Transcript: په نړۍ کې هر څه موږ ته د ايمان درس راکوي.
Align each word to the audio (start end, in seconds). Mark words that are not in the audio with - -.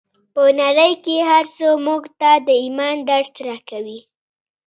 په 0.33 0.43
نړۍ 0.61 0.93
کې 1.03 1.15
هر 1.29 1.45
څه 1.55 1.67
موږ 1.85 2.03
ته 2.19 2.31
د 2.47 2.49
ايمان 2.63 2.97
درس 3.09 3.33
راکوي. 3.47 3.99